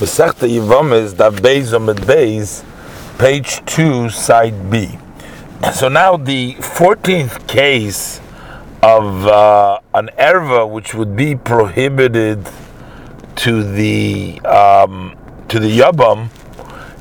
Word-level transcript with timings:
Masechta 0.00 0.48
Yivam 0.48 0.92
is 0.92 1.14
that 1.14 1.34
Beis 1.34 1.72
Amid 1.72 1.98
Beis, 1.98 2.64
page 3.16 3.64
2, 3.66 4.10
side 4.10 4.68
B. 4.68 4.98
So 5.72 5.88
now 5.88 6.16
the 6.16 6.54
14th 6.54 7.46
case 7.46 8.18
of 8.82 9.26
uh, 9.28 9.78
an 9.94 10.10
erva 10.18 10.68
which 10.68 10.94
would 10.94 11.14
be 11.14 11.36
prohibited 11.36 12.44
to 13.36 13.62
the 13.62 14.40
um, 14.40 15.16
to 15.46 15.60
the 15.60 15.78
Yabam, 15.78 16.28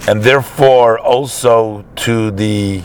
and 0.07 0.21
therefore 0.21 0.99
also 0.99 1.83
to 1.95 2.29
the 2.29 2.83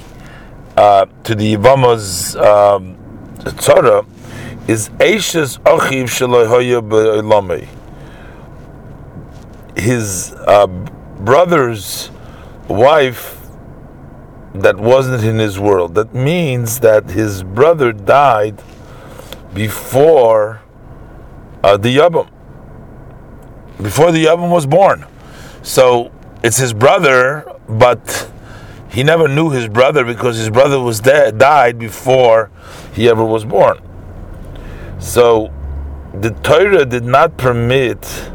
uh, 0.79 1.05
to 1.25 1.35
the 1.35 1.55
Yivama's 1.55 2.35
um, 2.37 2.97
tzara, 3.41 4.07
is 4.67 4.89
Eishes 5.01 5.59
Achiv 5.65 6.05
Shaloi 6.05 6.49
his 9.79 10.35
uh, 10.47 10.67
brother's 10.67 12.11
wife 12.69 13.39
that 14.55 14.77
wasn't 14.77 15.25
in 15.25 15.39
his 15.39 15.59
world. 15.59 15.95
That 15.95 16.15
means 16.15 16.81
that 16.81 17.11
his 17.11 17.43
brother 17.43 17.93
died 17.93 18.63
before 19.55 20.63
uh, 21.63 21.77
the 21.77 21.97
Yabam, 21.97 22.29
before 23.81 24.13
the 24.13 24.25
Yabam 24.25 24.51
was 24.51 24.67
born. 24.67 25.07
So 25.63 26.13
it's 26.43 26.57
his 26.57 26.73
brother, 26.73 27.45
but 27.69 28.31
he 28.91 29.03
never 29.03 29.29
knew 29.29 29.51
his 29.51 29.69
brother 29.69 30.05
because 30.05 30.37
his 30.37 30.51
brother 30.51 30.81
was 30.81 31.01
dead, 31.01 31.39
died 31.39 31.79
before 31.79 32.51
he 32.93 33.09
ever 33.09 33.25
was 33.25 33.45
born. 33.45 33.81
So 34.99 35.53
the 36.15 36.31
Torah 36.31 36.85
did 36.85 37.05
not 37.05 37.37
permit 37.37 38.31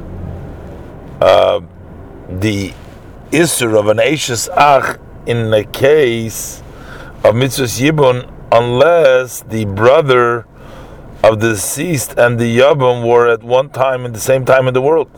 uh, 1.24 1.62
the 2.28 2.74
Isser 3.32 3.80
of 3.80 3.88
an 3.88 3.98
Ashes 4.00 4.50
Ach 4.50 5.00
in 5.26 5.52
the 5.52 5.64
case 5.64 6.62
of 7.24 7.34
Mitzvah 7.34 7.64
Yibun 7.64 8.30
unless 8.52 9.40
the 9.42 9.64
brother 9.64 10.46
of 11.24 11.40
the 11.40 11.52
deceased 11.54 12.18
and 12.18 12.38
the 12.38 12.58
Yabam 12.58 13.08
were 13.08 13.30
at 13.30 13.42
one 13.42 13.70
time 13.70 14.06
in 14.06 14.12
the 14.12 14.20
same 14.20 14.44
time 14.44 14.68
in 14.68 14.74
the 14.74 14.82
world. 14.82 15.10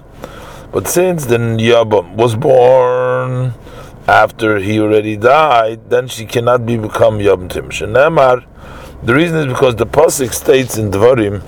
But 0.71 0.87
since 0.87 1.25
the 1.25 1.37
Yabam 1.37 2.13
was 2.13 2.35
born 2.35 3.55
after 4.07 4.59
he 4.59 4.79
already 4.79 5.17
died, 5.17 5.89
then 5.89 6.07
she 6.07 6.27
cannot 6.27 6.67
be 6.67 6.77
become 6.77 7.17
Yabam 7.17 7.49
Timsha. 7.49 7.87
Nemar, 7.89 8.45
the 9.01 9.15
reason 9.15 9.37
is 9.37 9.45
because 9.47 9.75
the 9.77 9.87
Pasik 9.87 10.33
states 10.33 10.77
in 10.77 10.91
Dvarim, 10.91 11.41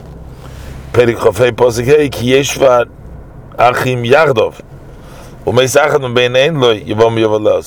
Perikofei 0.93 1.51
Pasik 1.51 1.85
Hey, 1.85 2.09
Ki 2.09 2.31
Yeshvat 2.31 2.96
Achim 3.57 4.03
Yardov. 4.03 4.63
So 5.45 5.53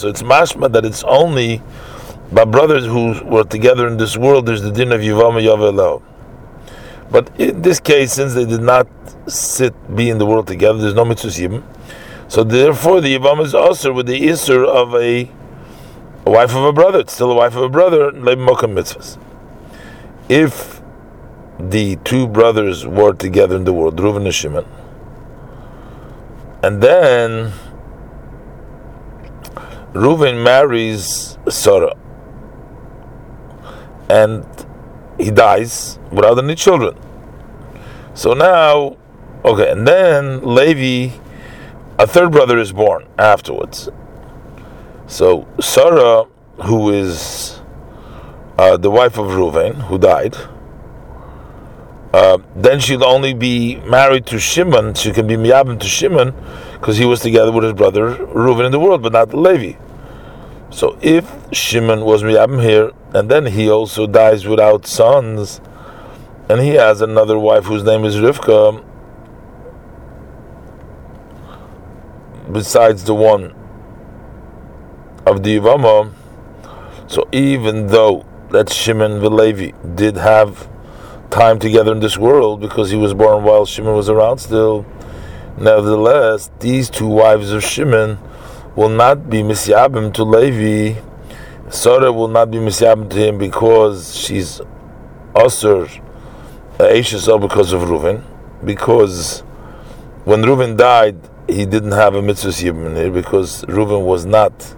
it's 0.08 0.22
mashma 0.22 0.72
that 0.72 0.84
it's 0.84 1.02
only 1.04 1.62
by 2.32 2.44
brothers 2.44 2.84
who 2.84 3.20
were 3.24 3.44
together 3.44 3.88
in 3.88 3.96
this 3.96 4.16
world, 4.16 4.46
there's 4.46 4.62
the 4.62 4.70
din 4.70 4.92
of 4.92 5.00
Yivam 5.00 5.42
Yavelah. 5.42 6.02
But 7.10 7.28
in 7.40 7.62
this 7.62 7.80
case, 7.80 8.12
since 8.12 8.34
they 8.34 8.44
did 8.44 8.60
not 8.60 8.86
sit, 9.26 9.74
be 9.96 10.10
in 10.10 10.18
the 10.18 10.26
world 10.26 10.46
together, 10.46 10.78
there's 10.78 10.94
no 10.94 11.04
mitzvah 11.04 11.62
So 12.28 12.44
therefore, 12.44 13.00
the 13.00 13.16
Yivam 13.18 13.42
is 13.42 13.54
also 13.54 13.92
with 13.92 14.06
the 14.06 14.20
Isser 14.20 14.64
of 14.64 14.94
a, 14.94 15.28
a, 16.24 16.30
wife 16.30 16.54
of 16.54 16.64
a 16.64 16.72
brother. 16.72 17.00
It's 17.00 17.14
still 17.14 17.32
a 17.32 17.34
wife 17.34 17.56
of 17.56 17.62
a 17.64 17.68
brother, 17.68 18.12
mitzvahs. 18.12 19.18
If 20.28 20.80
the 21.58 21.96
two 22.04 22.28
brothers 22.28 22.86
were 22.86 23.12
together 23.12 23.56
in 23.56 23.64
the 23.64 23.72
world, 23.72 23.96
Reuven 23.96 24.24
and 24.26 24.34
Shimon, 24.34 24.64
and 26.62 26.82
then 26.82 27.52
Reuven 29.92 30.42
marries 30.42 31.38
Sarah, 31.48 31.96
and 34.08 34.44
he 35.18 35.30
dies 35.30 35.98
without 36.12 36.38
any 36.38 36.54
children. 36.54 36.96
So 38.14 38.34
now, 38.34 38.96
okay, 39.44 39.70
and 39.70 39.86
then 39.86 40.42
Levi, 40.42 41.16
a 41.98 42.06
third 42.06 42.32
brother 42.32 42.58
is 42.58 42.72
born 42.72 43.06
afterwards. 43.18 43.88
So 45.06 45.48
Sarah, 45.60 46.24
who 46.64 46.90
is 46.90 47.60
uh, 48.58 48.76
the 48.76 48.90
wife 48.90 49.18
of 49.18 49.26
Reuven, 49.28 49.74
who 49.88 49.98
died, 49.98 50.36
uh, 52.12 52.38
then 52.56 52.80
she'll 52.80 53.04
only 53.04 53.34
be 53.34 53.76
married 53.76 54.26
to 54.26 54.38
Shimon. 54.38 54.94
She 54.94 55.12
can 55.12 55.26
be 55.26 55.36
miyabim 55.36 55.78
to 55.78 55.86
Shimon 55.86 56.34
because 56.74 56.96
he 56.96 57.04
was 57.04 57.20
together 57.20 57.52
with 57.52 57.64
his 57.64 57.72
brother 57.72 58.16
Reuven 58.16 58.66
in 58.66 58.72
the 58.72 58.80
world, 58.80 59.02
but 59.02 59.12
not 59.12 59.32
Levi. 59.32 59.78
So 60.70 60.98
if 61.00 61.32
Shimon 61.52 62.04
was 62.04 62.22
miyabim 62.22 62.62
here, 62.62 62.92
and 63.14 63.30
then 63.30 63.46
he 63.46 63.70
also 63.70 64.06
dies 64.06 64.46
without 64.46 64.86
sons, 64.86 65.60
and 66.48 66.60
he 66.60 66.70
has 66.70 67.00
another 67.00 67.38
wife 67.38 67.64
whose 67.64 67.84
name 67.84 68.04
is 68.04 68.16
Rivka, 68.16 68.84
besides 72.50 73.04
the 73.04 73.14
one 73.14 73.54
of 75.26 75.44
the 75.44 75.58
Yivama, 75.58 76.12
so 77.06 77.28
even 77.30 77.88
though 77.88 78.26
that 78.50 78.72
Shimon 78.72 79.20
the 79.20 79.30
Levi 79.30 79.70
did 79.94 80.16
have 80.16 80.68
time 81.30 81.58
together 81.58 81.92
in 81.92 82.00
this 82.00 82.18
world 82.18 82.60
because 82.60 82.90
he 82.90 82.96
was 82.96 83.14
born 83.14 83.44
while 83.44 83.64
Shimon 83.64 83.94
was 83.94 84.08
around 84.08 84.38
still. 84.38 84.84
Nevertheless, 85.58 86.50
these 86.60 86.90
two 86.90 87.06
wives 87.06 87.52
of 87.52 87.62
Shimon 87.62 88.18
will 88.76 88.88
not 88.88 89.30
be 89.30 89.42
misyabim 89.42 90.12
to 90.14 90.24
Levi. 90.24 91.00
Sarah 91.70 92.12
will 92.12 92.28
not 92.28 92.50
be 92.50 92.58
misyabim 92.58 93.10
to 93.10 93.16
him 93.16 93.38
because 93.38 94.16
she's 94.16 94.60
usher 95.34 95.86
Aishas 96.78 97.40
because 97.40 97.72
of 97.72 97.82
Reuven. 97.82 98.24
Because 98.64 99.40
when 100.24 100.42
Reuven 100.42 100.76
died, 100.76 101.16
he 101.46 101.66
didn't 101.66 101.92
have 101.92 102.14
a 102.14 102.22
mitzvah 102.22 102.50
yibim 102.50 102.96
here 102.96 103.10
because 103.10 103.64
Reuven 103.64 104.04
was 104.04 104.24
not 104.24 104.74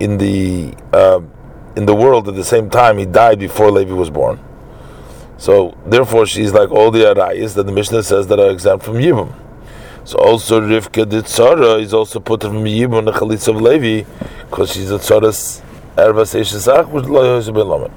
in 0.00 0.18
the 0.18 0.74
uh, 0.92 1.20
in 1.76 1.86
the 1.86 1.94
world 1.94 2.28
at 2.28 2.34
the 2.34 2.44
same 2.44 2.70
time. 2.70 2.98
He 2.98 3.06
died 3.06 3.38
before 3.38 3.70
Levi 3.70 3.92
was 3.92 4.10
born. 4.10 4.38
So 5.36 5.76
therefore, 5.84 6.26
she's 6.26 6.52
like 6.52 6.70
all 6.70 6.90
the 6.90 7.00
arayas 7.00 7.54
that 7.54 7.66
the 7.66 7.72
Mishnah 7.72 8.02
says 8.02 8.26
that 8.28 8.38
are 8.38 8.50
exempt 8.50 8.84
from 8.84 8.94
yibum. 8.94 9.34
So 10.04 10.18
also 10.18 10.60
Rivka 10.60 11.08
the 11.08 11.22
tzara 11.22 11.80
is 11.80 11.94
also 11.94 12.20
put 12.20 12.42
from 12.42 12.64
yibum 12.64 13.06
the 13.06 13.12
chalitz 13.12 13.48
of 13.48 13.60
Levi 13.60 14.08
because 14.40 14.72
she's 14.72 14.90
a 14.90 14.98
tzaras 14.98 15.62
ervas 15.96 16.38
eshesach 16.38 16.88
which 16.88 17.06
lo 17.06 17.90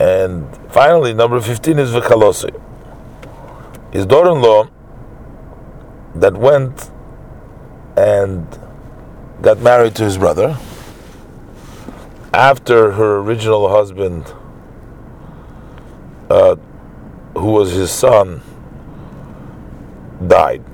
And 0.00 0.72
finally, 0.72 1.12
number 1.12 1.40
fifteen 1.40 1.78
is 1.78 1.90
v'kalosi. 1.90 2.58
His 3.92 4.06
daughter-in-law 4.06 4.68
that 6.14 6.34
went 6.34 6.90
and 7.96 8.46
got 9.42 9.58
married 9.58 9.94
to 9.96 10.04
his 10.04 10.16
brother 10.16 10.58
after 12.32 12.92
her 12.92 13.18
original 13.18 13.68
husband 13.68 14.32
uh, 16.32 16.56
who 17.34 17.50
was 17.58 17.72
his 17.72 17.90
son, 17.90 18.40
died. 20.26 20.64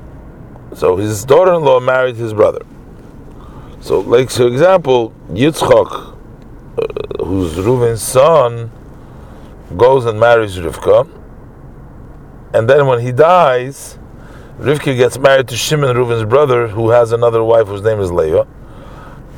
So 0.75 0.97
his 0.97 1.25
daughter-in-law 1.25 1.81
married 1.81 2.17
his 2.17 2.33
brother. 2.33 2.65
So, 3.81 4.01
like 4.01 4.31
for 4.31 4.47
example, 4.47 5.13
Yitzchak, 5.31 5.91
uh, 6.79 7.25
who's 7.25 7.55
Reuven's 7.57 8.03
son, 8.03 8.71
goes 9.77 10.05
and 10.07 10.19
marries 10.21 10.57
Rivka, 10.57 11.09
and 12.55 12.71
then 12.71 12.87
when 12.87 13.01
he 13.01 13.13
dies, 13.13 13.99
Rivka 14.59 14.97
gets 14.97 15.19
married 15.19 15.49
to 15.49 15.57
Shimon, 15.57 15.97
Reuven's 15.97 16.25
brother, 16.25 16.69
who 16.69 16.91
has 16.91 17.13
another 17.13 17.43
wife 17.43 17.67
whose 17.67 17.83
name 17.83 18.01
is 18.01 18.11
Leah. 18.11 18.47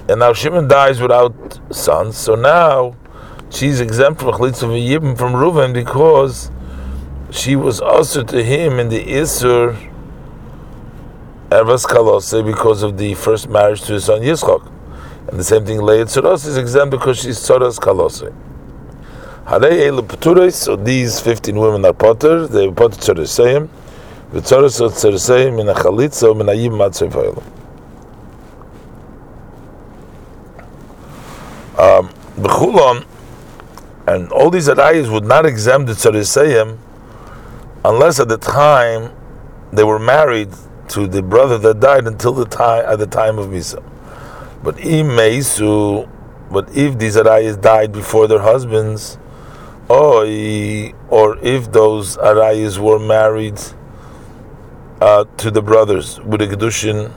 And 0.09 0.21
now 0.21 0.33
Shimon 0.33 0.69
dies 0.69 1.01
without 1.01 1.35
sons. 1.71 2.17
So 2.17 2.35
now 2.35 2.97
she's 3.51 3.81
exempt 3.81 4.21
from 4.21 4.33
Yibim 4.33 5.17
from 5.19 5.33
Reuven 5.35 5.73
because 5.75 6.51
she 7.31 7.57
was 7.57 7.81
also 7.81 8.23
to 8.25 8.43
him 8.43 8.79
in 8.79 8.89
the 8.89 9.05
Isur 9.05 9.77
Ervas 11.51 11.85
Kalose 11.85 12.45
because 12.45 12.83
of 12.83 12.97
the 12.97 13.15
first 13.15 13.49
marriage 13.49 13.83
to 13.83 13.95
his 13.95 14.05
son 14.05 14.21
Yitzchak. 14.21 14.71
And 15.29 15.39
the 15.39 15.45
same 15.45 15.65
thing, 15.65 15.81
Leah 15.81 16.07
Tzuros 16.07 16.47
is 16.47 16.57
exempt 16.57 16.93
because 16.93 17.19
she's 17.19 17.39
Tzuros 17.39 17.79
Kalose. 17.79 18.33
So 20.53 20.77
these 20.77 21.21
15 21.21 21.57
women 21.59 21.85
are 21.85 21.93
potter, 21.93 22.47
they 22.47 22.69
are 22.69 22.73
potter 22.73 22.97
Tzuroseim, 22.97 23.69
V'tzuros 24.33 24.81
Tzuroseim 24.81 25.61
in 25.61 25.69
a 25.69 25.75
Chalitza, 25.75 26.37
min 26.37 26.47
Ayim 26.47 26.73
Matzei 26.73 27.11
Um, 31.79 32.09
B'chulon, 32.37 33.05
and 34.11 34.33
all 34.33 34.51
these 34.51 34.69
arayas 34.69 35.11
would 35.13 35.25
not 35.25 35.47
exempt 35.47 35.87
the 35.87 35.93
tzarisayim 35.93 36.79
unless 37.85 38.19
at 38.19 38.29
the 38.29 38.39
time 38.39 39.13
they 39.73 39.85
were 39.85 40.01
married 40.01 40.51
to 40.89 41.07
the 41.07 41.23
brother 41.23 41.57
that 41.59 41.79
died 41.79 42.07
until 42.07 42.33
the 42.33 42.45
time 42.45 42.85
at 42.87 42.99
the 42.99 43.07
time 43.07 43.39
of 43.39 43.47
Misa. 43.47 43.81
But 44.65 44.77
but 46.51 46.77
if 46.77 46.99
these 46.99 47.15
arayas 47.17 47.61
died 47.63 47.93
before 47.93 48.27
their 48.27 48.41
husbands, 48.41 49.17
or 49.89 50.25
or 51.09 51.39
if 51.39 51.71
those 51.71 52.17
arayas 52.17 52.79
were 52.79 52.99
married 52.99 53.61
uh, 55.01 55.25
to 55.37 55.51
the 55.53 55.63
brothers 55.63 56.21
with 56.21 56.43
a 56.43 56.49
kedushin 56.49 57.13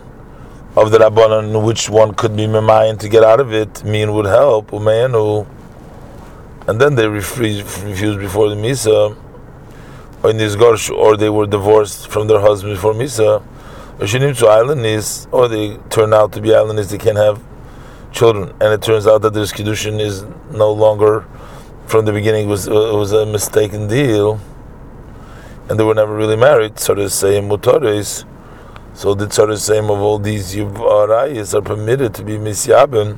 of 0.77 0.91
the 0.91 0.99
rabbanon, 0.99 1.65
which 1.65 1.89
one 1.89 2.13
could 2.13 2.35
be 2.35 2.45
memayin 2.45 2.99
to 2.99 3.09
get 3.09 3.23
out 3.23 3.39
of 3.39 3.51
it, 3.51 3.83
mean 3.83 4.13
would 4.13 4.25
help 4.25 4.69
umeyanu, 4.69 5.47
and 6.68 6.80
then 6.80 6.95
they 6.95 7.07
refused, 7.07 8.19
before 8.19 8.50
the 8.50 8.56
misa, 8.56 9.18
or 10.24 10.30
in 10.30 10.38
this 10.38 10.56
gorsh, 10.56 10.89
or 10.89 11.18
they 11.18 11.30
were 11.30 11.45
divorced 11.45 12.07
from 12.07 12.27
their 12.27 12.39
husband 12.39 12.75
before 12.75 12.94
misa. 12.94 13.44
Shinim 14.00 14.38
to 14.39 14.45
islandists, 14.45 15.27
or 15.31 15.48
they 15.48 15.77
turn 15.89 16.13
out 16.13 16.31
to 16.33 16.42
be 16.42 16.50
islandists, 16.50 16.89
they 16.89 16.98
can't 16.98 17.18
have 17.18 17.42
children, 18.12 18.50
and 18.62 18.74
it 18.74 18.81
turns 18.81 19.07
out 19.07 19.21
that 19.21 19.33
this 19.33 19.51
kedushin 19.51 20.00
is 20.00 20.25
no 20.51 20.71
longer 20.71 21.25
from 21.86 22.06
the 22.06 22.12
beginning 22.13 22.48
was 22.48 22.68
uh, 22.68 22.71
was 22.71 23.12
a 23.12 23.25
mistaken 23.25 23.88
deal, 23.88 24.39
and 25.69 25.80
they 25.80 25.83
were 25.83 25.94
never 25.94 26.15
really 26.15 26.38
married. 26.38 26.80
So 26.80 26.95
the 26.95 27.10
same 27.10 27.50
mutaris. 27.50 28.25
So 28.95 29.15
the 29.15 29.25
tzara 29.25 29.57
same 29.57 29.86
of 29.86 30.00
all 30.00 30.19
these 30.19 30.56
yuvarayis 30.56 31.54
are 31.56 31.62
permitted 31.62 32.13
to 32.15 32.24
be 32.24 32.38
misyabim 32.38 33.18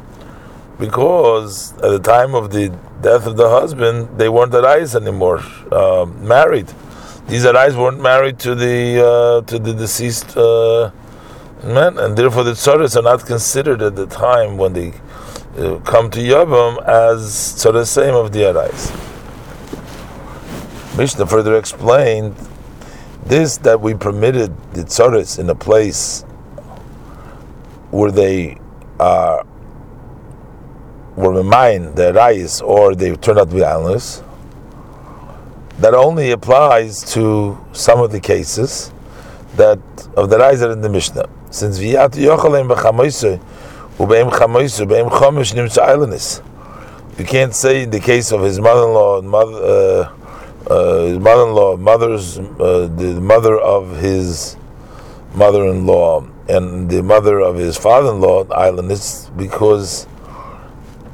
because 0.80 1.74
at 1.74 1.90
the 1.90 2.00
time 2.00 2.34
of 2.34 2.52
the 2.52 2.70
death 3.02 3.26
of 3.28 3.38
the 3.38 3.50
husband, 3.50 4.18
they 4.18 4.30
weren't 4.30 4.54
arayis 4.54 4.96
anymore, 4.96 5.42
uh, 5.72 6.06
married. 6.06 6.68
These 7.28 7.46
arayis 7.46 7.76
weren't 7.76 8.02
married 8.02 8.40
to 8.40 8.56
the 8.56 9.06
uh, 9.06 9.42
to 9.48 9.60
the 9.60 9.74
deceased 9.74 10.38
uh, 10.38 10.92
man, 11.64 11.98
and 11.98 12.16
therefore 12.18 12.44
the 12.44 12.52
tzaras 12.52 12.96
are 12.96 13.02
not 13.02 13.26
considered 13.26 13.82
at 13.82 13.96
the 13.96 14.06
time 14.06 14.58
when 14.58 14.74
they 14.74 14.94
uh, 15.58 15.80
come 15.80 16.10
to 16.12 16.20
Yavam 16.20 16.84
as 16.86 17.22
tzaras 17.58 17.88
same 17.88 18.16
of 18.16 18.32
the 18.32 18.40
arayis. 18.40 18.92
Mishnah 20.98 21.28
further 21.28 21.58
explained 21.58 22.36
this 23.26 23.58
that 23.58 23.82
we 23.82 23.94
permitted 23.96 24.56
the 24.74 24.84
tzaras 24.84 25.40
in 25.40 25.50
a 25.50 25.56
place 25.56 26.22
where 27.92 28.12
they 28.12 28.58
are 29.00 29.46
were 31.16 31.44
mine 31.44 31.96
the 31.96 32.12
arayis 32.14 32.62
or 32.62 32.96
they 32.96 33.16
turned 33.16 33.40
out 33.40 33.50
to 33.50 33.56
be 33.56 33.64
islanders 33.64 34.22
that 35.80 35.94
only 35.94 36.32
applies 36.32 37.02
to 37.14 37.58
some 37.74 38.00
of 38.00 38.12
the 38.12 38.20
cases 38.20 38.92
that 39.56 39.80
of 40.16 40.30
the 40.30 40.38
Reiser 40.38 40.72
in 40.72 40.82
the 40.82 40.90
Mishnah. 40.90 41.30
Since 41.52 41.80
Viyat 41.80 42.12
Yochalim 42.12 42.74
b'chamoise 42.74 43.40
ubeim 43.98 44.32
chamoise 44.32 44.86
ubeim 44.86 45.10
chomish 45.10 45.54
nimtza 45.54 45.86
islandis. 45.88 46.44
You 47.18 47.26
can't 47.26 47.56
say 47.56 47.84
in 47.84 47.92
the 47.92 48.00
case 48.00 48.32
of 48.34 48.42
his 48.42 48.60
mother-in-law, 48.60 49.22
mother, 49.22 50.12
uh, 50.68 50.74
uh, 50.74 51.02
his 51.04 51.18
mother-in-law, 51.18 51.78
mother's, 51.78 52.38
uh, 52.38 52.90
the 52.94 53.20
mother 53.22 53.58
of 53.58 53.98
his 53.98 54.58
mother-in-law, 55.34 56.28
and 56.50 56.90
the 56.90 57.02
mother 57.02 57.40
of 57.40 57.56
his 57.56 57.78
father-in-law, 57.78 58.46
islandis, 58.46 59.36
because 59.38 60.08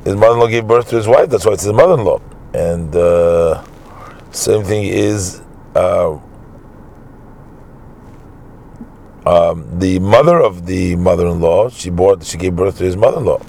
his 0.04 0.16
mother-in-law 0.16 0.48
gave 0.48 0.68
birth 0.68 0.90
to 0.90 0.96
his 0.96 1.08
wife. 1.08 1.30
That's 1.30 1.46
why 1.46 1.54
it's 1.54 1.64
his 1.64 1.74
mother-in-law, 1.74 2.22
and. 2.54 2.96
Uh, 2.96 3.64
same 4.32 4.64
thing 4.64 4.86
is 4.86 5.42
uh, 5.76 6.18
um, 9.26 9.80
the 9.80 10.00
mother 10.00 10.42
of 10.42 10.66
the 10.66 10.96
mother-in-law. 10.96 11.70
She 11.70 11.90
bore, 11.90 12.22
she 12.22 12.38
gave 12.38 12.56
birth 12.56 12.78
to 12.78 12.86
his 12.86 12.96
mother-in-law. 12.96 13.42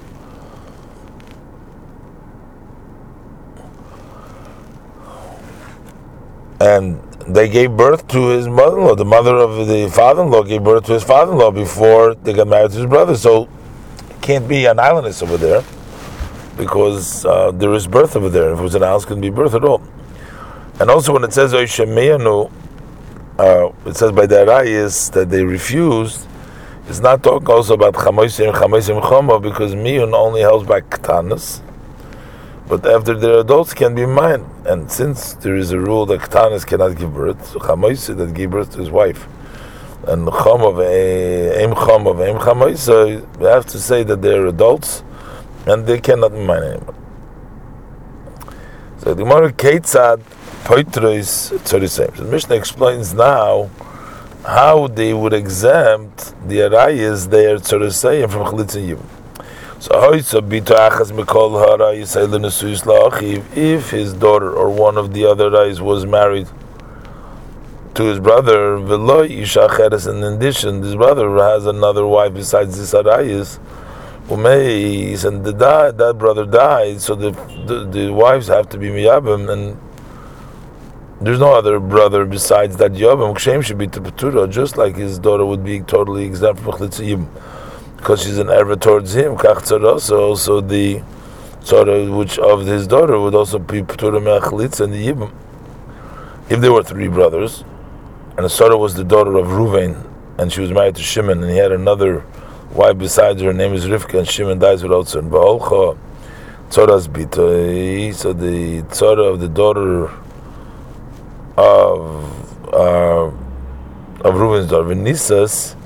And 6.61 7.01
they 7.29 7.49
gave 7.49 7.77
birth 7.77 8.09
to 8.09 8.29
his 8.29 8.49
mother-in-law. 8.49 8.97
The 8.97 9.05
mother 9.05 9.37
of 9.37 9.69
the 9.69 9.89
father-in-law 9.89 10.43
gave 10.45 10.65
birth 10.65 10.87
to 10.87 10.95
his 10.95 11.05
father-in-law 11.05 11.53
before 11.53 12.15
they 12.17 12.33
got 12.33 12.49
married 12.49 12.73
to 12.73 12.79
his 12.79 12.87
brother. 12.87 13.17
So, 13.17 13.49
can't 14.21 14.49
be 14.49 14.67
an 14.67 14.79
islandess 14.79 15.23
over 15.23 15.37
there 15.37 15.65
because 16.57 17.25
uh, 17.25 17.51
there 17.53 17.73
is 17.75 17.87
birth 17.87 18.17
over 18.17 18.29
there. 18.29 18.53
If 18.53 18.59
it 18.59 18.63
was 18.63 18.75
an 18.75 18.83
island, 18.83 19.07
couldn't 19.07 19.23
be 19.23 19.31
birth 19.31 19.55
at 19.55 19.65
all. 19.65 19.83
And 20.81 20.91
also 20.91 21.13
when 21.13 21.25
it 21.25 21.33
says 21.33 21.53
Oishemeyanu, 21.53 22.51
uh, 23.39 23.73
it 23.87 23.97
says 23.97 24.13
by 24.13 24.27
the 24.27 24.37
Arayis 24.37 25.13
that 25.13 25.31
they 25.31 25.45
refused, 25.45 26.27
it's 26.89 27.01
not 27.01 27.23
talking 27.23 27.49
also 27.49 27.75
about 27.75 27.95
Chamoisim, 27.95 28.53
Chamoisim 28.53 29.01
Choma, 29.09 29.39
because 29.39 29.75
Miyun 29.75 30.15
only 30.15 30.41
helps 30.41 30.67
by 30.67 30.81
Ktanas. 30.81 31.63
But 32.69 32.85
after 32.87 33.15
they're 33.15 33.39
adults 33.39 33.75
can 33.75 33.95
be 33.95 34.07
mine. 34.07 34.45
And 34.67 34.91
since 34.91 35.35
there 35.35 35.57
is 35.57 35.73
a 35.73 35.79
rule 35.79 36.07
that 36.07 36.21
Ktanas 36.21 36.67
cannot 36.67 36.97
give 36.99 37.15
birth, 37.15 37.55
Chamoisim 37.55 38.17
that 38.19 38.35
gave 38.35 38.51
birth 38.51 38.73
to 38.73 38.79
his 38.79 38.91
wife, 38.91 39.27
and 40.07 40.29
Aim 40.29 41.75
Choma, 41.75 42.23
Aim 42.23 42.37
Chamoisim, 42.39 43.39
we 43.39 43.47
have 43.47 43.67
to 43.67 43.79
say 43.79 44.03
that 44.03 44.21
they're 44.21 44.47
adults 44.47 45.05
and 45.67 45.87
they 45.87 46.01
cannot 46.01 46.33
be 46.33 46.45
mine 46.45 46.63
anymore. 46.63 46.95
So 48.99 49.15
the 49.15 49.25
Gemara 49.25 49.53
Ketzad 49.53 50.23
Poitros 50.65 51.51
Tzorisem. 51.59 52.17
So 52.17 52.25
the 52.25 52.31
Mishnah 52.31 52.55
explains 52.55 53.13
now 53.15 53.69
how 54.47 54.89
they 54.89 55.13
would 55.13 55.33
exempt 55.33 56.35
the 56.49 56.59
arayas 56.59 57.31
there 57.31 57.59
Tzorisem 57.59 58.31
from 58.31 58.45
Chalitz 58.47 58.77
and 58.77 59.01
So 59.83 59.91
Hoytza 59.95 60.41
Bito 60.41 60.77
Achas 60.77 61.11
Mikol 61.11 61.65
Harayis 61.65 62.17
Eilenesuyis 62.17 62.85
La'achiv, 62.85 63.57
if 63.57 63.91
his 63.91 64.15
daughter 64.15 64.53
or 64.53 64.71
one 64.71 64.97
of 64.97 65.13
the 65.13 65.25
other 65.25 65.51
arayas 65.51 65.81
was 65.81 66.07
married 66.07 66.49
to 67.95 68.05
his 68.05 68.21
brother, 68.21 68.79
Veloy 68.79 69.29
Ishacheres, 69.43 70.09
in 70.09 70.23
addition, 70.23 70.81
this 70.81 70.95
brother 70.95 71.29
has 71.39 71.67
another 71.67 72.07
wife 72.07 72.35
besides 72.35 72.79
this 72.79 72.95
arayas, 72.95 73.59
Umeis, 74.29 75.25
and 75.25 75.45
the, 75.45 75.53
that 75.53 76.17
brother 76.19 76.47
died, 76.47 77.01
so 77.01 77.15
the, 77.15 77.31
the, 77.67 77.85
the 77.85 78.13
wives 78.13 78.47
have 78.49 78.69
to 78.71 78.79
be 78.79 78.89
miyabim, 78.89 79.51
and 79.51 79.81
there's 81.21 81.39
no 81.39 81.55
other 81.55 81.79
brother 81.81 82.25
besides 82.25 82.77
that 82.77 82.93
Yobam. 82.93 83.35
Kshem 83.35 83.65
should 83.65 83.79
be 83.79 83.87
to 83.89 84.01
Petura, 84.01 84.51
just 84.51 84.77
like 84.77 84.97
his 84.97 85.19
daughter 85.19 85.45
would 85.45 85.65
be 85.65 85.81
totally 85.81 86.25
exempt 86.25 86.61
from 86.63 86.73
Chlitziyim, 86.73 87.29
because 87.97 88.23
she's 88.23 88.39
an 88.39 88.49
erva 88.49 88.81
towards 88.81 89.15
him. 89.15 89.37
Kach 89.37 89.71
also 90.11 90.61
the 90.61 91.03
Tzara 91.61 92.17
which 92.17 92.39
of 92.39 92.67
his 92.67 92.87
daughter 92.87 93.21
would 93.21 93.35
also 93.35 93.59
be 93.59 93.83
Petura 93.83 94.21
Me'achlitz 94.21 94.81
and 94.81 94.93
the 94.93 95.07
Yibam. 95.07 95.33
If 96.49 96.61
there 96.61 96.73
were 96.73 96.83
three 96.83 97.09
brothers, 97.09 97.65
and 98.37 98.51
Sarah 98.51 98.77
was 98.77 98.95
the 98.95 99.05
daughter 99.05 99.37
of 99.37 99.47
Ruvain, 99.47 100.09
and 100.39 100.53
she 100.53 100.61
was 100.61 100.73
married 100.73 100.97
to 100.97 101.03
Shimon, 101.03 101.43
and 101.43 101.51
he 101.51 101.59
had 101.59 101.71
another 101.71 102.25
wife 102.75 102.99
besides 102.99 103.43
her, 103.43 103.53
name 103.53 103.75
is 103.75 103.87
Rivka, 103.87 104.19
and 104.21 104.29
Shimon 104.29 104.59
dies 104.59 104.83
without 104.83 105.09
son. 105.09 105.31
Ba'olcha 105.31 105.99
Tzara's 106.71 107.07
bitoi, 107.07 108.15
so 108.15 108.33
the 108.33 108.83
Tzara 108.83 109.33
of 109.33 109.41
the 109.41 109.49
daughter 109.49 110.11
of 111.57 112.73
uh, 112.73 113.31
of 114.27 114.35
Reuben's 114.41 114.71
daughter 114.71 114.95
Nisas, 114.95 115.77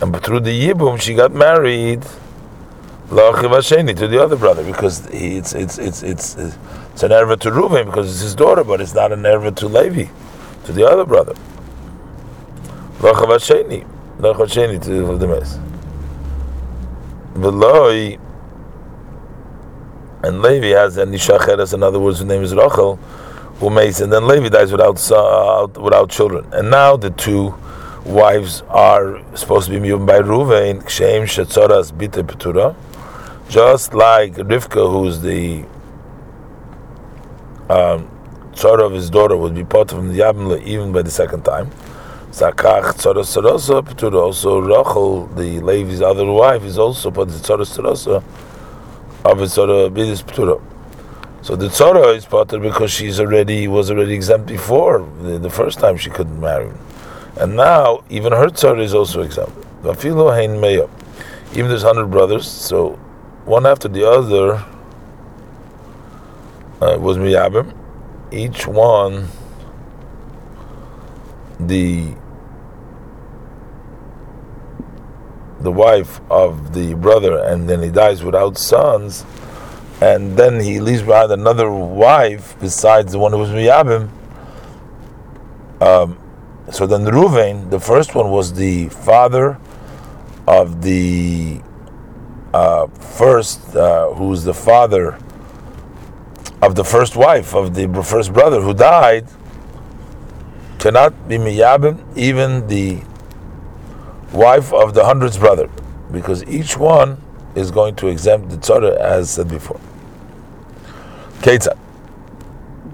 and 0.00 0.22
through 0.22 0.40
the 0.40 0.68
Yibum 0.68 1.00
she 1.00 1.14
got 1.14 1.32
married 1.32 2.02
to 3.08 4.08
the 4.08 4.20
other 4.22 4.36
brother 4.36 4.64
because 4.64 5.06
he, 5.08 5.36
it's 5.36 5.52
it's 5.52 5.78
it's 5.78 6.02
it's 6.02 6.36
it's 6.36 7.02
an 7.02 7.10
erva 7.10 7.38
to 7.40 7.50
Reuben 7.50 7.86
because 7.86 8.08
it's 8.10 8.20
his 8.20 8.34
daughter, 8.36 8.62
but 8.62 8.80
it's 8.80 8.94
not 8.94 9.10
an 9.12 9.22
erva 9.22 9.54
to 9.56 9.66
Levi, 9.66 10.06
to 10.64 10.72
the 10.72 10.86
other 10.86 11.04
brother. 11.04 11.34
Lachavasheni, 12.98 13.84
lachavasheni 14.18 14.82
to 14.84 15.18
the 15.18 15.26
mess. 15.26 15.58
Veloy 17.36 18.18
and 20.22 20.42
Levi 20.42 20.68
has 20.68 20.96
an 20.96 21.12
Nishacheres, 21.12 21.72
in 21.74 21.82
other 21.82 22.00
words, 22.00 22.18
his 22.18 22.26
name 22.26 22.42
is 22.42 22.54
Rachel 22.54 22.98
Umeis, 23.60 24.02
and 24.02 24.12
then 24.12 24.26
Levi 24.26 24.48
dies 24.48 24.72
without 24.72 25.10
uh, 25.10 25.66
without 25.80 26.10
children. 26.10 26.46
And 26.52 26.70
now 26.70 26.96
the 26.96 27.10
two 27.10 27.54
wives 28.04 28.62
are 28.68 29.22
supposed 29.36 29.68
to 29.68 29.72
be 29.72 29.80
moved 29.80 30.06
by 30.06 30.18
Ruvain, 30.18 30.82
Kshem 30.82 31.22
Shetzoras 31.24 31.96
Bite 31.96 32.26
Petura, 32.26 32.74
just 33.48 33.94
like 33.94 34.34
Rivka, 34.34 34.90
who's 34.90 35.20
the 35.20 35.64
um, 37.68 38.10
of 38.62 38.92
his 38.92 39.10
daughter, 39.10 39.36
would 39.36 39.54
be 39.54 39.64
part 39.64 39.92
of 39.92 40.08
the 40.08 40.18
Yabimla 40.20 40.62
even 40.64 40.92
by 40.92 41.02
the 41.02 41.10
second 41.10 41.44
time. 41.44 41.70
Zakach 42.36 42.92
Tzoros 42.98 43.32
Tzoros 43.32 43.82
Petura, 43.82 44.20
also 44.20 44.58
Rachel, 44.58 45.26
the 45.28 45.58
Levi's 45.60 46.02
other 46.02 46.26
wife, 46.26 46.64
is 46.64 46.76
also 46.76 47.10
part 47.10 47.28
of 47.28 47.32
the 47.32 47.48
Tzoros 47.48 47.74
Tzoros 47.74 48.06
of 49.24 49.38
Tzorah 49.38 49.88
Bidis 49.90 50.22
Petura. 50.22 50.60
So 51.40 51.56
the 51.56 51.68
tzara 51.68 52.14
is 52.14 52.26
potter 52.26 52.58
because 52.58 52.90
she's 52.90 53.18
already 53.20 53.68
was 53.68 53.90
already 53.90 54.14
exempt 54.14 54.48
before 54.48 55.08
the, 55.22 55.38
the, 55.38 55.48
first 55.48 55.78
time 55.78 55.96
she 55.96 56.10
couldn't 56.10 56.38
marry. 56.38 56.66
Him. 56.66 56.78
And 57.36 57.56
now, 57.56 58.04
even 58.10 58.32
her 58.32 58.48
tzara 58.48 58.82
is 58.82 58.92
also 58.92 59.22
exempt. 59.22 59.56
Even 61.54 61.68
there's 61.68 61.84
100 61.84 62.06
brothers, 62.08 62.46
so 62.46 62.98
one 63.46 63.64
after 63.64 63.88
the 63.88 64.06
other 64.06 64.62
uh, 66.82 66.98
was 66.98 67.16
miyabim. 67.16 67.72
Each 68.30 68.66
one, 68.66 69.28
the 71.60 72.14
the 75.60 75.72
wife 75.72 76.20
of 76.30 76.74
the 76.74 76.94
brother, 76.94 77.38
and 77.38 77.68
then 77.68 77.82
he 77.82 77.90
dies 77.90 78.22
without 78.22 78.58
sons, 78.58 79.24
and 80.00 80.36
then 80.36 80.60
he 80.60 80.80
leaves 80.80 81.02
behind 81.02 81.32
another 81.32 81.70
wife 81.70 82.54
besides 82.60 83.12
the 83.12 83.18
one 83.18 83.32
who 83.32 83.38
was 83.38 83.50
miyabim. 83.50 84.10
Um, 85.80 86.18
so 86.70 86.86
then 86.86 87.04
Ruvain, 87.04 87.70
the 87.70 87.80
first 87.80 88.14
one 88.14 88.30
was 88.30 88.52
the 88.54 88.88
father 88.88 89.58
of 90.46 90.82
the 90.82 91.60
uh, 92.52 92.86
first, 92.86 93.74
uh, 93.76 94.12
who's 94.14 94.44
the 94.44 94.54
father 94.54 95.18
of 96.62 96.74
the 96.74 96.84
first 96.84 97.16
wife 97.16 97.54
of 97.54 97.74
the 97.74 97.86
first 98.02 98.32
brother 98.32 98.60
who 98.60 98.74
died, 98.74 99.26
cannot 100.78 101.28
be 101.28 101.36
miyabim, 101.36 102.02
even 102.16 102.66
the 102.68 103.02
wife 104.32 104.72
of 104.72 104.94
the 104.94 105.04
hundredth 105.04 105.38
brother, 105.38 105.68
because 106.12 106.44
each 106.44 106.76
one 106.76 107.20
is 107.54 107.70
going 107.70 107.94
to 107.96 108.08
exempt 108.08 108.50
the 108.50 108.56
tzara 108.56 108.96
as 108.96 109.30
said 109.30 109.48
before. 109.48 109.80
Ketzat. 111.40 111.78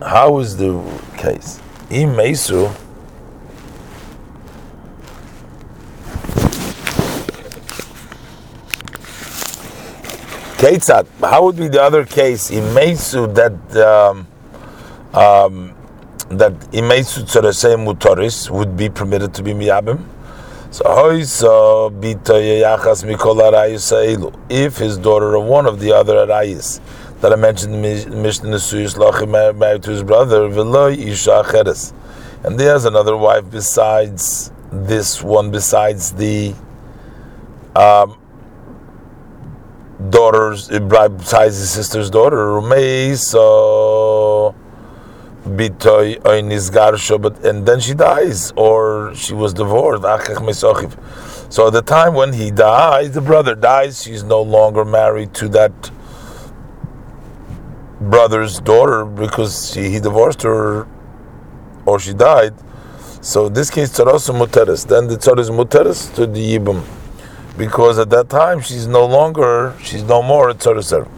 How 0.01 0.39
is 0.39 0.57
the 0.57 0.81
case? 1.17 1.61
Im 1.91 2.17
Mesu. 2.17 2.69
Ketzat. 10.59 11.07
How 11.21 11.45
would 11.45 11.57
be 11.57 11.69
the 11.69 11.83
other 11.83 12.05
case? 12.05 12.51
Im 12.51 12.75
Mesu 12.75 13.27
that 13.35 13.53
um, 13.77 14.27
um, 15.15 15.75
that 16.39 16.53
Imesu 16.73 17.25
Mutoris 17.77 18.51
would 18.51 18.77
be 18.77 18.89
permitted 18.89 19.35
to 19.35 19.43
be 19.43 19.53
Miyabim? 19.53 20.03
So 20.73 21.11
if 24.49 24.77
his 24.79 24.97
daughter 24.97 25.35
of 25.35 25.45
one 25.45 25.67
of 25.67 25.81
the 25.81 25.93
other 25.93 26.15
arayis 26.15 26.81
that 27.21 27.31
I 27.31 27.37
mentioned 27.37 27.75
in 27.75 28.23
Mishnah 28.23 28.49
Nesuyis 28.49 28.97
Lachim 28.97 29.59
married 29.59 29.83
to 29.83 29.91
his 29.91 30.03
brother, 30.03 30.45
and 32.45 32.59
he 32.59 32.65
has 32.65 32.85
another 32.87 33.17
wife 33.19 33.51
besides 33.51 34.51
this 34.73 35.23
one, 35.23 35.51
besides 35.51 36.13
the 36.13 36.55
um, 37.77 38.19
daughter's, 40.09 40.69
besides 40.69 41.59
his 41.59 41.71
sister's 41.71 42.09
daughter, 42.09 42.63
so 43.17 44.55
bitoy 45.45 46.21
oinizgarsho, 46.23 47.21
but 47.21 47.45
and 47.45 47.67
then 47.67 47.81
she 47.81 47.95
dies 47.95 48.53
or 48.57 49.15
she 49.15 49.35
was 49.35 49.53
divorced. 49.53 50.03
So 51.53 51.67
at 51.67 51.73
the 51.73 51.83
time 51.83 52.15
when 52.15 52.33
he 52.33 52.51
dies, 52.51 53.13
the 53.13 53.21
brother 53.21 53.55
dies. 53.55 54.03
She's 54.03 54.23
no 54.23 54.41
longer 54.41 54.85
married 54.85 55.35
to 55.35 55.49
that 55.51 55.73
brother's 58.01 58.61
daughter 58.61 59.05
because 59.05 59.73
she, 59.73 59.91
he 59.91 60.01
divorced 60.01 60.43
her 60.43 60.87
or 61.87 61.99
she 61.99 62.15
died. 62.15 62.55
So 63.21 63.47
in 63.47 63.53
this 63.53 63.71
case, 63.71 63.91
tzarosu 63.91 64.35
muteres. 64.35 64.87
Then 64.87 65.07
the 65.09 65.17
tzar 65.17 65.39
is 65.39 65.51
muteres 65.51 66.13
to 66.15 66.27
the 66.27 66.59
yibum, 66.59 66.85
because 67.57 67.99
at 67.99 68.11
that 68.11 68.29
time 68.29 68.61
she's 68.61 68.87
no 68.87 69.05
longer, 69.05 69.77
she's 69.83 70.03
no 70.03 70.23
more 70.23 70.51
a 70.51 70.55
tzaraser 70.55 71.09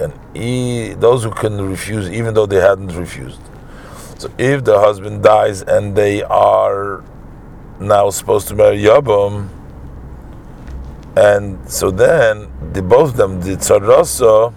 and 0.00 0.12
he, 0.34 0.94
those 0.94 1.24
who 1.24 1.30
couldn't 1.30 1.68
refuse, 1.68 2.10
even 2.10 2.34
though 2.34 2.46
they 2.46 2.60
hadn't 2.60 2.94
refused. 2.96 3.40
So 4.18 4.30
if 4.38 4.64
the 4.64 4.78
husband 4.78 5.22
dies 5.22 5.62
and 5.62 5.94
they 5.94 6.22
are 6.22 7.04
now 7.80 8.10
supposed 8.10 8.48
to 8.48 8.54
marry 8.54 8.78
Yabam, 8.78 9.48
and 11.16 11.70
so 11.70 11.90
then 11.90 12.48
the 12.72 12.82
both 12.82 13.10
of 13.10 13.16
them 13.16 13.40
the 13.40 13.56
tzarasa, 13.56 14.52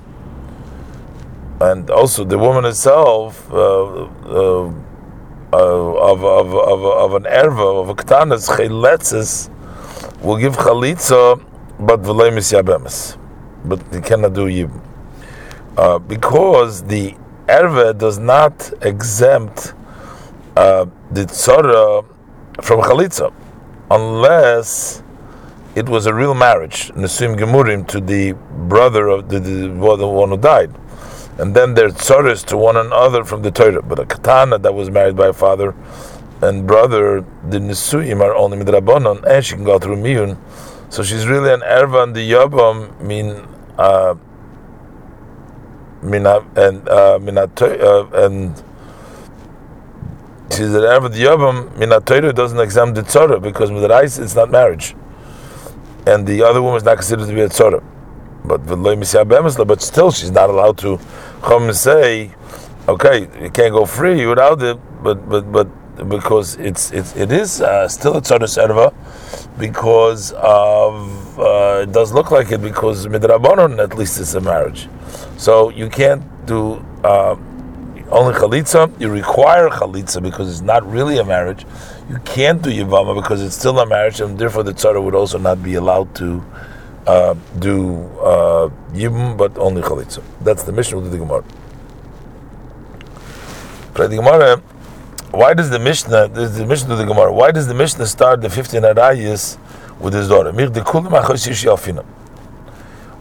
and 1.62 1.89
also 1.89 2.24
the 2.24 2.38
woman 2.38 2.63
herself 2.63 3.51
uh, 3.51 4.03
uh, 4.03 4.74
uh, 5.51 5.55
of, 5.55 6.24
of, 6.24 6.53
of, 6.53 6.86
of 6.86 7.13
an 7.15 7.24
erva 7.24 7.81
of 7.81 7.89
a 7.89 7.96
ktanas 7.96 8.50
chayletzes 8.50 9.50
will 10.22 10.38
give 10.38 10.55
chalitza, 10.55 11.43
but 11.79 12.01
v'loy 12.01 12.31
misyabemes, 12.31 13.17
but 13.65 13.81
he 13.93 14.00
cannot 14.01 14.34
do 14.34 14.46
yibum. 14.46 14.88
Uh, 15.79 15.98
because 15.98 16.83
the 16.83 17.15
erve 17.48 17.98
does 17.98 18.19
not 18.19 18.74
exempt 18.81 19.74
uh, 20.57 20.86
the 21.12 21.24
tzara 21.24 22.03
from 22.62 22.81
chalitza, 22.81 23.31
unless 23.89 25.01
it 25.75 25.88
was 25.88 26.05
a 26.05 26.13
real 26.13 26.33
marriage, 26.33 26.89
nesuim 26.95 27.39
gemurim, 27.39 27.88
to 27.88 28.01
the 28.01 28.33
brother 28.67 29.07
of 29.07 29.29
the, 29.29 29.39
the, 29.39 29.69
the 29.69 30.05
one 30.05 30.27
who 30.27 30.38
died, 30.38 30.69
and 31.38 31.55
then 31.55 31.74
their 31.75 31.88
tzaras 31.91 32.43
to 32.43 32.57
one 32.57 32.75
another 32.75 33.24
from 33.24 33.41
the 33.41 33.50
Torah. 33.50 33.81
But 33.81 34.00
a 34.00 34.05
katana 34.05 34.59
that 34.59 34.74
was 34.74 34.89
married 34.89 35.15
by 35.15 35.27
a 35.27 35.33
father 35.33 35.74
and 36.41 36.67
brother, 36.67 37.24
the 37.48 37.59
nesuim 37.59 38.19
are 38.19 38.36
only 38.36 38.57
midrabanon, 38.57 39.24
and 39.24 39.45
she 39.45 39.55
can 39.55 39.63
go 39.63 39.79
through 39.79 39.95
miyun. 39.95 40.38
So 40.89 41.03
she's 41.03 41.25
really 41.25 41.53
an 41.53 41.62
erva 41.62 42.03
and 42.03 42.13
the 42.13 42.29
yabam 42.29 43.00
mean. 43.00 43.48
Uh, 43.77 44.15
mina 46.01 46.46
and 46.56 46.88
uh, 46.89 47.20
and 48.13 48.63
she 50.51 50.58
said 50.58 50.84
ever 50.84 51.10
the 51.10 51.24
yavam 51.24 51.77
mina 51.77 52.00
doesn't 52.34 52.60
exempt 52.60 52.96
the 52.96 53.01
tzara 53.01 53.41
because 53.41 53.72
with 53.72 53.82
the 53.82 53.89
rice 53.89 54.18
it's 54.18 54.36
not 54.36 54.50
marriage, 54.50 54.96
and 56.08 56.25
the 56.25 56.44
other 56.44 56.62
woman 56.62 56.77
is 56.77 56.84
not 56.84 56.96
considered 56.96 57.27
to 57.27 57.34
be 57.34 57.41
a 57.41 57.50
tzara. 57.50 57.84
But 58.46 58.65
but 59.68 59.82
still 59.82 60.12
she's 60.12 60.32
not 60.32 60.50
allowed 60.50 60.77
to 60.79 61.00
come 61.41 61.63
and 61.63 61.75
say, 61.75 62.32
okay, 62.88 63.27
you 63.41 63.50
can't 63.50 63.74
go 63.74 63.86
free 63.86 64.25
without 64.25 64.62
it. 64.63 64.79
But 65.03 65.29
but 65.29 65.51
but 65.51 65.68
because 66.08 66.56
it's 66.56 66.91
it's 66.91 67.15
it 67.15 67.32
is 67.32 67.62
uh, 67.62 67.88
still 67.88 68.18
a 68.18 68.22
tzara 68.22 68.48
serva 68.48 68.94
because 69.58 70.32
of 70.34 71.39
uh, 71.39 71.82
it 71.84 71.91
does 71.91 72.13
look 72.13 72.32
like 72.32 72.51
it 72.51 72.62
because 72.62 73.08
midrabanon 73.08 73.82
at 73.84 73.98
least 73.98 74.20
it's 74.20 74.34
a 74.34 74.41
marriage. 74.41 74.88
So 75.38 75.70
you 75.70 75.89
can't 75.89 76.24
do 76.46 76.84
uh, 77.03 77.36
only 78.12 78.34
chalitza. 78.34 79.00
You 79.00 79.10
require 79.10 79.70
chalitza 79.70 80.22
because 80.22 80.50
it's 80.50 80.62
not 80.62 80.89
really 80.89 81.18
a 81.18 81.25
marriage. 81.25 81.65
You 82.10 82.18
can't 82.25 82.62
do 82.62 82.70
yivama 82.70 83.15
because 83.15 83.41
it's 83.41 83.56
still 83.56 83.79
a 83.79 83.86
marriage, 83.86 84.22
and 84.22 84.38
therefore 84.38 84.63
the 84.63 84.74
tzara 84.74 85.03
would 85.03 85.15
also 85.15 85.38
not 85.38 85.62
be 85.62 85.75
allowed 85.75 86.15
to 86.15 86.44
uh, 87.08 87.36
do 87.60 88.08
uh, 88.20 88.70
but 89.36 89.58
only 89.58 89.82
chalitza. 89.82 90.24
That's 90.41 90.63
the 90.63 90.72
mission 90.72 90.98
of 90.98 91.12
the 91.12 91.18
Gemara. 91.18 91.44
The 93.94 94.08
Gemara. 94.08 94.62
Why 95.31 95.53
does 95.53 95.69
the 95.69 95.79
Mishnah? 95.79 96.29
This 96.29 96.51
is 96.51 96.57
the 96.57 96.65
Mishnah 96.65 96.93
of 96.93 96.98
the 96.98 97.05
Gemara. 97.05 97.31
Why 97.31 97.51
does 97.51 97.67
the 97.67 97.75
Mishnah 97.75 98.07
start 98.07 98.41
the 98.41 98.50
15 98.50 98.81
arayis 98.81 99.57
with 100.00 100.13
his 100.13 100.27
daughter? 100.27 100.51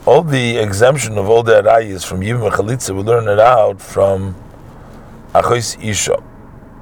all 0.07 0.23
the 0.23 0.57
exemption 0.57 1.19
of 1.19 1.29
all 1.29 1.43
the 1.43 1.61
arayas 1.61 2.07
from 2.07 2.21
Yibim 2.21 2.51
Chalitza, 2.51 2.97
we 2.97 3.03
learn 3.03 3.29
it 3.29 3.39
out 3.39 3.79
from 3.79 4.35
Achois 5.35 5.77
Isha. 5.85 6.23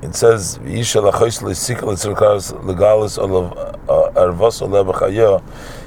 It 0.00 0.14
says, 0.14 0.60
Isha 0.64 0.98
lachois 0.98 1.42
lesikal 1.42 1.94
etzirkas 1.94 2.52
legalis 2.62 3.18
olav 3.18 3.58
uh, 3.88 4.20
arvos 4.20 4.62
olav 4.62 4.94
chaya 4.94 5.42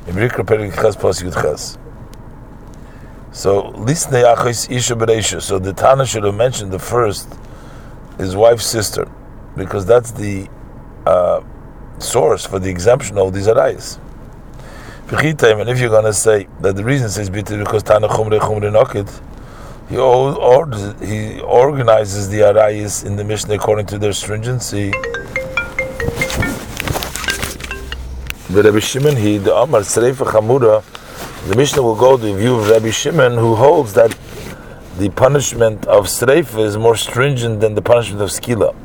imrikra 0.05 0.43
perik 0.45 0.75
ches 0.75 0.97
plus 0.97 1.21
yud 1.21 1.41
ches. 1.41 1.77
So, 3.31 3.71
lisnei 3.71 4.35
Achois 4.35 4.69
Isha 4.69 4.95
bereisha. 4.95 5.41
So 5.41 5.59
the 5.59 5.71
Tana 5.71 6.05
should 6.05 6.25
have 6.25 6.35
mentioned 6.35 6.73
the 6.73 6.79
first, 6.79 7.29
his 8.17 8.35
wife's 8.35 8.65
sister, 8.65 9.07
because 9.59 9.85
that's 9.85 10.11
the 10.11 10.47
uh, 11.05 11.41
source 11.99 12.45
for 12.45 12.59
the 12.59 12.69
exemption 12.69 13.17
of 13.17 13.33
these 13.33 13.47
arayas 13.47 13.99
and 15.11 15.69
if 15.69 15.79
you're 15.79 15.89
going 15.89 16.05
to 16.05 16.13
say 16.13 16.47
that 16.59 16.75
the 16.75 16.83
reason 16.83 17.09
says 17.09 17.31
because 17.31 17.81
Tana 17.81 18.07
Chumre 18.07 18.39
Chumre 18.39 18.69
Nokit, 18.69 19.09
he, 19.89 19.95
he 21.07 21.41
organizes 21.41 22.29
the 22.29 22.41
arayis 22.41 23.03
in 23.03 23.15
the 23.15 23.23
Mishnah 23.23 23.55
according 23.55 23.87
to 23.87 23.97
their 23.97 24.13
stringency. 24.13 24.91
The 28.51 28.61
Rabbi 28.63 28.79
Shimon, 28.79 29.15
he 29.15 29.39
the 29.39 29.55
Amar 29.55 29.81
Serefa 29.81 30.27
Chamura, 30.27 30.83
the 31.47 31.55
Mishnah 31.55 31.81
will 31.81 31.95
go 31.95 32.15
the 32.15 32.35
view 32.35 32.59
of 32.59 32.69
Rabbi 32.69 32.91
Shimon, 32.91 33.33
who 33.33 33.55
holds 33.55 33.93
that 33.93 34.15
the 34.99 35.09
punishment 35.09 35.87
of 35.87 36.05
Sreifa 36.05 36.63
is 36.63 36.77
more 36.77 36.95
stringent 36.95 37.61
than 37.61 37.73
the 37.73 37.81
punishment 37.81 38.21
of 38.21 38.29
Skila. 38.29 38.75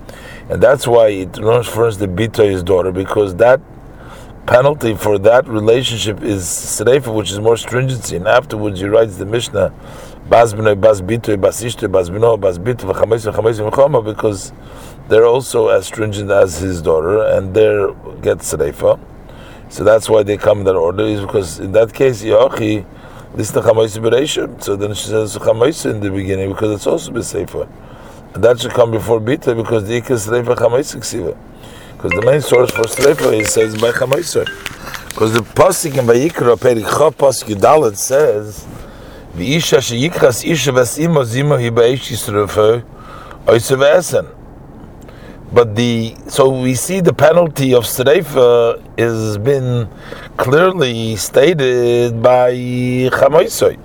And 0.49 0.63
that's 0.63 0.87
why 0.87 1.09
it 1.09 1.39
refers 1.39 1.99
the 1.99 2.07
Bita, 2.07 2.49
his 2.51 2.63
daughter, 2.63 2.93
because 2.93 3.35
that 3.37 3.61
penalty 4.47 4.95
for 4.95 5.19
that 5.19 5.49
relationship 5.49 6.23
is 6.23 6.45
Sreifa, 6.45 7.15
which 7.15 7.31
is 7.31 7.41
more 7.41 7.57
stringency. 7.57 8.17
And 8.17 8.29
afterwards 8.29 8.81
he 8.81 8.87
writes 8.87 9.17
the 9.17 9.25
Mishnah, 9.25 9.73
Bas 10.29 10.53
Bas 10.53 11.01
Bitoy, 11.01 11.41
Bas 11.41 11.63
Bas 11.63 12.11
B'no, 12.11 12.39
Bas 12.39 12.59
Bito, 12.59 14.05
because 14.05 14.53
they're 15.09 15.27
also 15.27 15.69
as 15.69 15.87
stringent 15.87 16.31
as 16.31 16.59
his 16.59 16.83
daughter, 16.83 17.25
and 17.25 17.55
they 17.55 17.71
get 18.21 18.39
Sreifa. 18.39 18.99
So 19.71 19.83
that's 19.83 20.09
why 20.11 20.23
they 20.23 20.37
come 20.37 20.59
in 20.59 20.65
that 20.65 20.77
order, 20.77 21.05
is 21.05 21.21
because 21.21 21.59
in 21.59 21.73
that 21.73 21.93
case, 21.95 22.23
Yochi, 22.23 22.85
this 23.35 23.51
the 23.51 23.63
Chamaisa 23.63 24.01
Bereshim. 24.01 24.63
So 24.63 24.77
then 24.77 24.95
she 24.95 25.09
says 25.09 25.37
Chamaisa 25.37 25.91
in 25.91 26.01
the 26.01 26.11
beginning 26.11 26.51
because 26.51 26.71
it's 26.73 26.87
also 26.87 27.11
Besefer. 27.11 27.69
That 28.35 28.59
should 28.59 28.73
come 28.73 28.91
before 28.91 29.21
Bita 29.21 29.57
because 29.57 29.87
the 29.87 30.01
Ikas 30.01 30.29
Reifa 30.29 30.57
Chamaisa 30.57 30.97
Ksiva. 30.97 31.37
Because 31.93 32.11
the 32.11 32.23
main 32.27 32.41
source 32.41 32.69
for 32.73 32.83
Sreifa 32.83 33.41
is 33.41 33.53
says 33.53 33.81
by 33.81 33.93
Chamaisa. 33.93 34.45
Because 35.11 35.35
the 35.35 35.41
pasuk 35.41 35.97
in 35.97 36.05
Vayikra, 36.05 36.57
Perik 36.57 36.83
Chav 36.85 37.15
Pasik 37.15 37.55
Yudalet 37.55 37.97
says, 37.97 38.67
V'isha 39.37 39.79
sheyikhas 39.79 40.45
isha 40.45 40.73
vasimo 40.73 41.23
zimo 41.25 41.57
hi 41.57 41.71
ba'esh 41.71 42.11
yisrufo, 42.11 42.83
oisu 43.47 43.77
v'esen. 43.79 44.27
But 45.53 45.77
the 45.77 46.17
so 46.27 46.61
we 46.61 46.75
see 46.75 46.99
the 47.01 47.13
penalty 47.13 47.73
of 47.73 47.85
Sreifa 47.85 48.83
has 48.99 49.39
been 49.39 49.89
clearly 50.37 51.15
stated 51.15 52.21
by 52.21 52.51
Chamoisoi, 52.51 53.79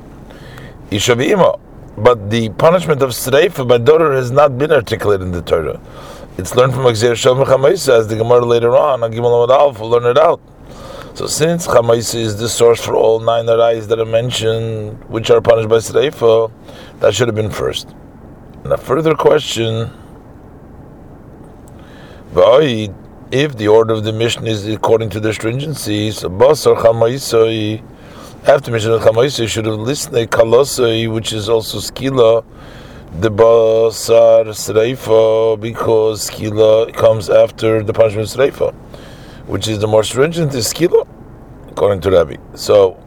Ishavima. 0.90 1.60
But 2.02 2.30
the 2.30 2.50
punishment 2.50 3.02
of 3.02 3.10
Sreifa 3.10 3.68
by 3.68 3.78
daughter 3.78 4.14
has 4.14 4.32
not 4.32 4.58
been 4.58 4.72
articulated 4.72 5.22
in 5.24 5.32
the 5.34 5.42
Torah. 5.42 5.82
It's 6.38 6.56
learned 6.56 6.74
from 6.74 6.84
Exer 6.84 7.14
Shalom 7.14 7.46
Chamoisa, 7.46 8.00
as 8.00 8.08
the 8.08 8.16
Gemara 8.16 8.46
later 8.46 8.78
on, 8.78 9.02
Agimel 9.02 9.50
Alf 9.50 9.80
will 9.80 9.90
learn 9.90 10.06
it 10.06 10.18
out. 10.18 10.40
So 11.14 11.28
since 11.28 11.68
Chamoisa 11.68 12.16
is 12.16 12.38
the 12.38 12.48
source 12.48 12.80
for 12.80 12.96
all 12.96 13.20
nine 13.20 13.50
arais 13.50 13.88
that 13.88 14.00
are 14.00 14.06
mentioned, 14.06 15.04
which 15.10 15.30
are 15.30 15.42
punished 15.42 15.68
by 15.68 15.78
Sreifa, 15.78 16.50
that 17.02 17.14
should 17.14 17.28
have 17.28 17.36
been 17.36 17.52
first. 17.52 17.90
And 18.64 18.72
a 18.72 18.78
further 18.78 19.14
question 19.14 19.92
if 23.32 23.58
the 23.58 23.68
order 23.68 23.94
of 23.94 24.06
the 24.06 24.14
mission 24.14 24.48
is 24.48 24.66
according 24.68 25.10
to 25.10 25.20
the 25.20 25.34
stringency, 25.34 26.12
so 26.12 26.30
basar 26.30 26.78
chamaisoi, 26.78 27.84
after 28.46 28.72
mission 28.72 28.92
of 28.92 29.02
chamaisoi 29.02 29.48
should 29.48 29.66
have 29.66 29.80
listened 29.80 30.16
to 30.16 30.26
kalosoi, 30.28 31.12
which 31.12 31.34
is 31.34 31.50
also 31.50 31.78
skila, 31.80 32.44
the 33.20 33.30
basar 33.30 34.46
sreifa, 34.48 35.60
because 35.60 36.30
skila 36.30 36.94
comes 36.94 37.30
after 37.30 37.84
the 37.84 37.94
punishment 37.94 38.28
sreifa, 38.28 38.74
which 39.48 39.68
is 39.68 39.80
the 39.80 39.88
more 39.88 40.04
stringent 40.04 40.54
is 40.56 40.74
skila, 40.74 41.08
according 41.70 42.02
to 42.02 42.12
Rabbi. 42.12 42.38
So, 42.56 42.98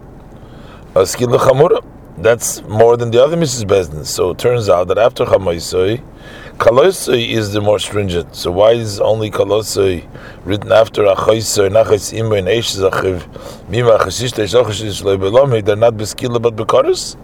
a 0.94 1.00
skila 1.00 1.38
chamura, 1.38 1.84
that's 2.18 2.62
more 2.64 2.96
than 2.96 3.10
the 3.10 3.22
other 3.22 3.36
Mrs. 3.36 3.64
Bezdin. 3.64 4.04
So 4.04 4.30
it 4.30 4.38
turns 4.38 4.68
out 4.68 4.88
that 4.88 4.98
after 4.98 5.24
chamaisoi, 5.24 6.02
Kalosoi 6.62 7.30
is 7.30 7.52
the 7.52 7.60
more 7.60 7.80
stringent. 7.80 8.36
So 8.36 8.52
why 8.52 8.74
is 8.74 9.00
only 9.00 9.32
Kalosoi 9.32 10.06
written 10.44 10.70
after 10.70 11.02
Achoisoi, 11.02 11.68
Nachos 11.70 12.16
Imo, 12.16 12.36
and 12.36 12.46
Eish 12.46 12.76
Zachiv, 12.78 13.68
Mima 13.68 13.98
Chasishte, 13.98 14.44
Shachashish 14.44 15.02
Lebelomi, 15.02 15.64
they're 15.64 15.74
not 15.74 15.94
Beskila 15.94 16.40
but 16.40 16.54
Bekaris? 16.54 17.14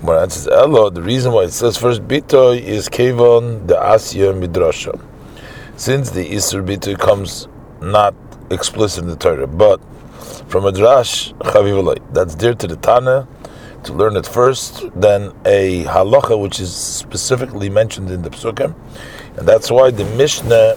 When 0.00 0.16
it 0.24 0.32
says 0.32 0.48
Elo, 0.48 0.88
the 0.88 1.02
reason 1.02 1.32
why 1.32 1.42
it 1.42 1.52
says 1.52 1.76
first 1.76 2.08
Bitoy 2.08 2.62
is 2.62 2.88
Kevon, 2.88 3.66
the 3.66 3.74
Asya 3.74 4.32
Midrasha. 4.32 4.98
Since 5.76 6.08
the 6.08 6.26
Isser 6.26 6.64
Bitoy 6.64 6.98
comes 6.98 7.48
not 7.82 8.14
explicit 8.50 9.04
in 9.04 9.10
the 9.10 9.16
Torah, 9.16 9.46
but 9.46 9.78
from 10.48 10.64
a 10.64 10.72
Drash, 10.72 11.34
Chavivalai, 11.40 12.00
that's 12.14 12.34
dear 12.34 12.54
to 12.54 12.66
the 12.66 12.76
Tana, 12.76 13.28
to 13.84 13.92
learn 13.92 14.16
it 14.16 14.26
first, 14.26 14.84
then 14.94 15.32
a 15.44 15.84
halacha 15.84 16.40
which 16.40 16.60
is 16.60 16.74
specifically 16.74 17.70
mentioned 17.70 18.10
in 18.10 18.22
the 18.22 18.30
psukim, 18.30 18.74
and 19.36 19.48
that's 19.48 19.70
why 19.70 19.90
the 19.90 20.04
Mishnah 20.16 20.76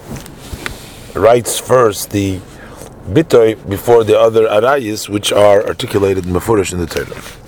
writes 1.13 1.59
first 1.59 2.11
the 2.11 2.39
bitoy 3.07 3.57
before 3.69 4.03
the 4.03 4.17
other 4.17 4.47
arayis 4.47 5.09
which 5.09 5.31
are 5.31 5.65
articulated 5.67 6.25
in 6.25 6.33
Mefurish 6.33 6.71
in 6.71 6.79
the 6.79 6.87
Torah. 6.87 7.42